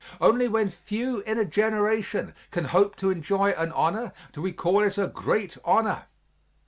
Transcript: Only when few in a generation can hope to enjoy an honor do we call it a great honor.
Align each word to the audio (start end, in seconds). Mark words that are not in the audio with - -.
Only 0.19 0.47
when 0.47 0.71
few 0.71 1.19
in 1.27 1.37
a 1.37 1.45
generation 1.45 2.33
can 2.49 2.65
hope 2.65 2.95
to 2.95 3.11
enjoy 3.11 3.51
an 3.51 3.71
honor 3.71 4.13
do 4.33 4.41
we 4.41 4.51
call 4.51 4.81
it 4.83 4.97
a 4.97 5.05
great 5.05 5.59
honor. 5.63 6.05